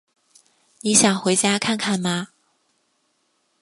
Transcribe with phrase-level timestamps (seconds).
[0.79, 2.29] 你想回家看看吗？